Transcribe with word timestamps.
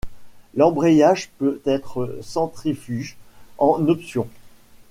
L'embrayage 0.55 1.29
peut 1.37 1.61
être 1.63 2.17
centrifuge 2.23 3.17
en 3.59 3.85
option. 3.87 4.27